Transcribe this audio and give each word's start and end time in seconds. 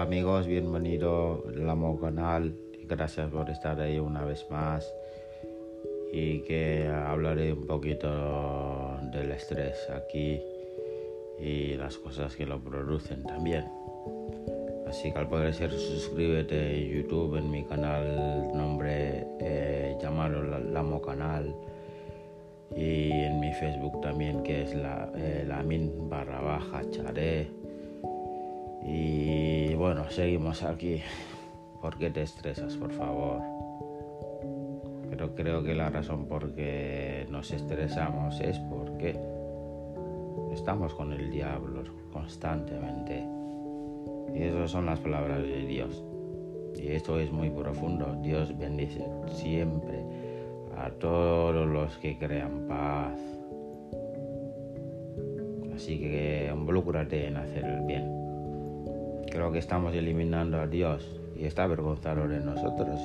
Amigos, 0.00 0.46
bienvenido 0.46 1.44
al 1.46 1.68
Amo 1.68 2.00
Canal. 2.00 2.54
Gracias 2.88 3.30
por 3.30 3.50
estar 3.50 3.78
ahí 3.78 3.98
una 3.98 4.24
vez 4.24 4.46
más. 4.50 4.90
Y 6.10 6.40
que 6.44 6.88
hablaré 6.88 7.52
un 7.52 7.66
poquito 7.66 8.96
del 9.12 9.30
estrés 9.30 9.90
aquí 9.90 10.40
y 11.38 11.74
las 11.74 11.98
cosas 11.98 12.34
que 12.34 12.46
lo 12.46 12.58
producen 12.58 13.24
también. 13.24 13.66
Así 14.88 15.12
que 15.12 15.18
al 15.18 15.28
poder 15.28 15.52
ser 15.52 15.70
suscríbete 15.70 16.78
en 16.78 16.88
YouTube 16.88 17.36
en 17.36 17.50
mi 17.50 17.62
canal, 17.64 18.48
nombre 18.54 19.26
eh, 19.38 19.98
Lamo 20.72 21.02
Canal 21.02 21.54
y 22.74 23.10
en 23.10 23.38
mi 23.38 23.52
Facebook 23.52 24.00
también 24.00 24.42
que 24.44 24.62
es 24.62 24.74
la, 24.74 25.12
eh, 25.14 25.46
barra 26.08 26.40
baja 26.40 26.80
charé 26.90 27.59
bueno, 29.92 30.08
seguimos 30.08 30.62
aquí. 30.62 31.02
¿Por 31.82 31.98
qué 31.98 32.10
te 32.10 32.22
estresas, 32.22 32.76
por 32.76 32.92
favor? 32.92 33.40
Pero 35.10 35.34
creo 35.34 35.64
que 35.64 35.74
la 35.74 35.90
razón 35.90 36.26
por 36.26 36.54
qué 36.54 37.26
nos 37.28 37.50
estresamos 37.50 38.40
es 38.40 38.56
porque 38.60 39.18
estamos 40.52 40.94
con 40.94 41.12
el 41.12 41.28
diablo 41.32 41.82
constantemente. 42.12 43.26
Y 44.32 44.44
esas 44.44 44.70
son 44.70 44.86
las 44.86 45.00
palabras 45.00 45.42
de 45.42 45.66
Dios. 45.66 46.04
Y 46.76 46.92
esto 46.92 47.18
es 47.18 47.32
muy 47.32 47.50
profundo. 47.50 48.16
Dios 48.22 48.56
bendice 48.56 49.04
siempre 49.26 50.04
a 50.76 50.88
todos 50.90 51.66
los 51.66 51.98
que 51.98 52.16
crean 52.16 52.68
paz. 52.68 53.18
Así 55.74 55.98
que 55.98 56.48
involúcrate 56.54 57.26
en 57.26 57.38
hacer 57.38 57.64
el 57.64 57.80
bien. 57.86 58.29
Creo 59.30 59.52
que 59.52 59.58
estamos 59.58 59.94
eliminando 59.94 60.60
a 60.60 60.66
Dios 60.66 61.20
y 61.36 61.44
está 61.44 61.62
avergonzado 61.62 62.26
de 62.26 62.40
nosotros 62.40 63.00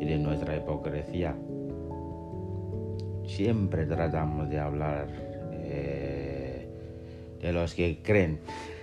y 0.00 0.04
de 0.04 0.18
nuestra 0.18 0.56
hipocresía. 0.56 1.36
Siempre 3.26 3.84
tratamos 3.86 4.48
de 4.48 4.58
hablar 4.58 5.08
eh, 5.52 6.68
de 7.40 7.52
los 7.52 7.74
que 7.74 8.02
creen 8.02 8.40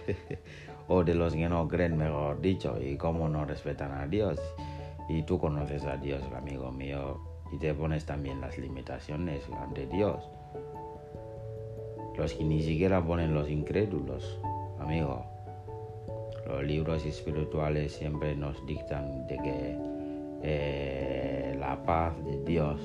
o 0.88 1.03
de 1.03 1.16
los 1.16 1.33
que 1.33 1.50
no 1.50 1.67
creen, 1.67 1.97
mejor 1.97 2.41
dicho, 2.41 2.77
y 2.81 2.95
cómo 2.97 3.28
no 3.28 3.45
respetan 3.45 3.91
a 3.91 4.07
Dios. 4.07 4.39
Y 5.09 5.23
tú 5.23 5.39
conoces 5.39 5.83
a 5.85 5.97
Dios, 5.97 6.22
amigo 6.35 6.72
mío, 6.72 7.19
y 7.52 7.57
te 7.57 7.73
pones 7.73 8.05
también 8.05 8.39
las 8.39 8.57
limitaciones 8.57 9.44
ante 9.59 9.88
Dios. 9.88 10.23
Los 12.16 12.33
que 12.33 12.44
ni 12.44 12.61
siquiera 12.61 13.03
ponen 13.03 13.33
los 13.33 13.50
incrédulos, 13.50 14.39
amigo. 14.80 15.33
Los 16.45 16.63
libros 16.63 17.05
espirituales 17.05 17.94
siempre 17.94 18.36
nos 18.36 18.66
dictan 18.66 19.27
de 19.27 19.38
que 19.38 19.77
eh, 20.44 21.55
la 21.58 21.83
paz 21.83 22.13
de 22.25 22.44
Dios 22.44 22.80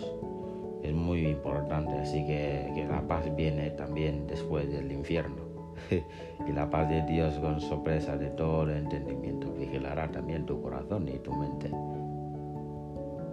es 0.83 0.95
muy 0.95 1.27
importante, 1.27 1.92
así 1.98 2.25
que, 2.25 2.87
la 2.89 3.03
paz 3.06 3.25
viene 3.34 3.70
también 3.70 4.27
después 4.27 4.70
del 4.70 4.92
infierno. 4.92 5.48
y 6.48 6.53
la 6.53 6.70
paz 6.70 6.89
de 6.89 7.03
Dios 7.03 7.34
con 7.39 7.61
sorpresa 7.61 8.17
de 8.17 8.31
todo 8.31 8.70
entendimiento 8.70 9.53
vigilará 9.53 10.11
también 10.11 10.47
tu 10.47 10.61
corazón 10.62 11.09
y 11.09 11.19
tu 11.19 11.33
mente. 11.34 11.70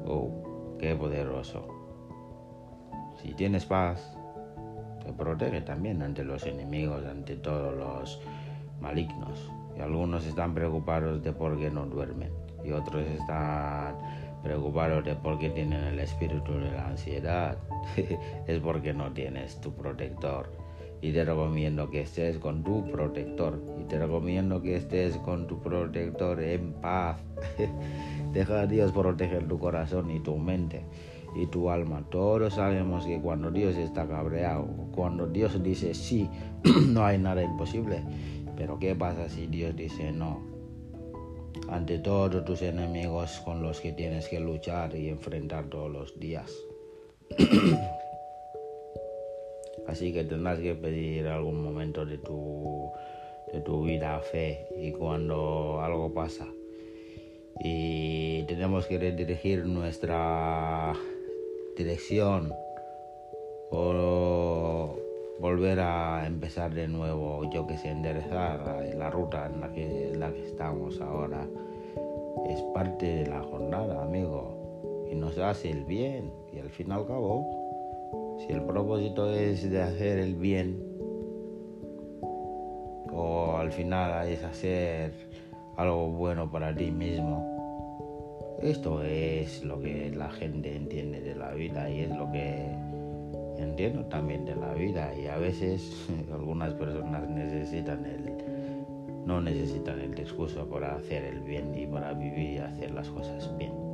Oh, 0.07 0.75
qué 0.79 0.95
poderoso. 0.95 1.67
Si 3.21 3.33
tienes 3.33 3.65
paz, 3.65 4.17
te 5.03 5.13
protege 5.13 5.61
también 5.61 6.01
ante 6.01 6.23
los 6.23 6.45
enemigos, 6.45 7.05
ante 7.05 7.35
todos 7.35 7.75
los 7.75 8.21
malignos. 8.81 9.51
Y 9.77 9.81
algunos 9.81 10.25
están 10.25 10.53
preocupados 10.53 11.21
de 11.23 11.31
por 11.33 11.57
qué 11.57 11.69
no 11.69 11.85
duermen. 11.85 12.31
Y 12.63 12.71
otros 12.71 13.05
están 13.05 13.95
preocupados 14.43 15.03
de 15.03 15.15
por 15.15 15.37
qué 15.39 15.49
tienen 15.49 15.83
el 15.83 15.99
espíritu 15.99 16.53
de 16.53 16.71
la 16.71 16.87
ansiedad. 16.87 17.57
es 18.47 18.59
porque 18.59 18.93
no 18.93 19.11
tienes 19.11 19.59
tu 19.61 19.73
protector. 19.73 20.49
Y 21.01 21.11
te 21.11 21.25
recomiendo 21.25 21.89
que 21.89 22.01
estés 22.01 22.37
con 22.37 22.63
tu 22.63 22.89
protector. 22.89 23.61
Y 23.79 23.83
te 23.83 23.99
recomiendo 23.99 24.61
que 24.61 24.77
estés 24.77 25.17
con 25.17 25.47
tu 25.47 25.61
protector 25.61 26.41
en 26.41 26.73
paz. 26.73 27.17
Deja 28.33 28.61
a 28.61 28.67
Dios 28.67 28.91
proteger 28.91 29.47
tu 29.47 29.59
corazón 29.59 30.09
y 30.11 30.19
tu 30.19 30.37
mente 30.37 30.85
y 31.35 31.47
tu 31.47 31.69
alma. 31.69 32.03
Todos 32.09 32.53
sabemos 32.55 33.05
que 33.05 33.19
cuando 33.19 33.51
Dios 33.51 33.75
está 33.75 34.07
cabreado, 34.07 34.65
cuando 34.95 35.27
Dios 35.27 35.61
dice 35.61 35.93
sí, 35.93 36.29
no 36.87 37.05
hay 37.05 37.17
nada 37.17 37.43
imposible. 37.43 38.01
Pero 38.55 38.79
¿qué 38.79 38.95
pasa 38.95 39.29
si 39.29 39.47
Dios 39.47 39.75
dice 39.75 40.11
no? 40.11 40.41
Ante 41.69 41.99
todos 41.99 42.43
tus 42.45 42.61
enemigos 42.61 43.41
con 43.45 43.61
los 43.61 43.81
que 43.81 43.91
tienes 43.91 44.27
que 44.27 44.39
luchar 44.39 44.95
y 44.95 45.09
enfrentar 45.09 45.69
todos 45.69 45.91
los 45.91 46.19
días. 46.19 46.51
Así 49.87 50.13
que 50.13 50.23
tendrás 50.23 50.59
que 50.59 50.75
pedir 50.75 51.27
algún 51.27 51.63
momento 51.63 52.05
de 52.05 52.17
tu, 52.17 52.91
de 53.53 53.61
tu 53.61 53.83
vida 53.83 54.19
fe 54.19 54.67
y 54.77 54.91
cuando 54.91 55.79
algo 55.81 56.13
pasa 56.13 56.47
y 57.59 58.43
tenemos 58.43 58.85
que 58.85 58.97
redirigir 58.99 59.65
nuestra 59.65 60.93
dirección 61.77 62.53
o 63.71 63.93
volver 65.39 65.79
a 65.79 66.25
empezar 66.25 66.73
de 66.73 66.87
nuevo, 66.87 67.49
yo 67.51 67.67
que 67.67 67.77
sé, 67.77 67.89
enderezar 67.89 68.85
la 68.95 69.09
ruta 69.09 69.47
en 69.47 69.61
la 69.61 69.71
que, 69.71 70.13
la 70.15 70.31
que 70.31 70.45
estamos 70.45 71.01
ahora. 71.01 71.47
Es 72.47 72.61
parte 72.73 73.05
de 73.05 73.27
la 73.27 73.41
jornada, 73.41 74.03
amigo, 74.03 75.07
y 75.11 75.15
nos 75.15 75.37
hace 75.37 75.71
el 75.71 75.83
bien. 75.85 76.31
Y 76.53 76.59
al 76.59 76.69
fin 76.69 76.87
y 76.89 76.91
al 76.91 77.05
cabo, 77.05 78.37
si 78.39 78.53
el 78.53 78.61
propósito 78.63 79.31
es 79.31 79.69
de 79.69 79.81
hacer 79.81 80.19
el 80.19 80.35
bien, 80.35 80.81
o 83.11 83.57
al 83.57 83.71
final 83.71 84.27
es 84.27 84.43
hacer 84.43 85.13
algo 85.77 86.09
bueno 86.09 86.51
para 86.51 86.75
ti 86.75 86.91
mismo, 86.91 87.55
esto 88.61 89.03
es 89.03 89.63
lo 89.63 89.79
que 89.79 90.11
la 90.11 90.29
gente 90.29 90.75
entiende 90.75 91.21
de 91.21 91.35
la 91.35 91.51
vida 91.51 91.89
y 91.89 92.01
es 92.01 92.09
lo 92.09 92.31
que 92.31 92.73
entiendo 93.57 94.05
también 94.05 94.45
de 94.45 94.55
la 94.55 94.73
vida 94.73 95.13
y 95.15 95.27
a 95.27 95.37
veces 95.37 96.07
algunas 96.31 96.73
personas 96.73 97.29
necesitan 97.29 98.05
el 98.05 98.33
no 99.25 99.41
necesitan 99.41 99.99
el 99.99 100.13
discurso 100.13 100.69
para 100.69 100.95
hacer 100.95 101.23
el 101.25 101.41
bien 101.41 101.73
y 101.75 101.87
para 101.87 102.13
vivir 102.13 102.51
y 102.51 102.57
hacer 102.59 102.91
las 102.91 103.09
cosas 103.09 103.51
bien. 103.57 103.84